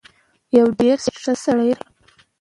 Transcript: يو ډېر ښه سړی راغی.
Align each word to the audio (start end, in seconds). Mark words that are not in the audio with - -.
يو 0.57 0.65
ډېر 0.79 0.97
ښه 1.21 1.33
سړی 1.43 1.69
راغی. 1.77 1.87